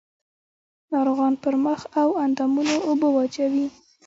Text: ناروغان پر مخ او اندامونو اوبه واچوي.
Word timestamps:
ناروغان 0.91 1.33
پر 1.41 1.53
مخ 1.63 1.79
او 2.01 2.09
اندامونو 2.25 2.75
اوبه 2.87 3.07
واچوي. 3.15 3.67